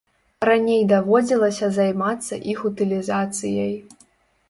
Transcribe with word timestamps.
Раней 0.47 0.81
даводзілася 0.93 1.71
займацца 1.77 2.43
іх 2.57 2.67
утылізацыяй. 2.73 3.73